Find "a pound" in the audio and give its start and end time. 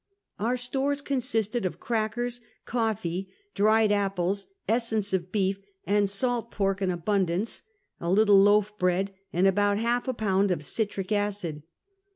10.07-10.49